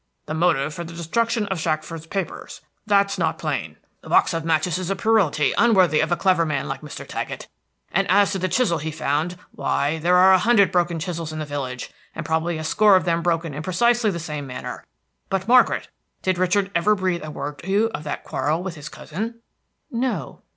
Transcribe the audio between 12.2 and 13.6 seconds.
probably a score of them broken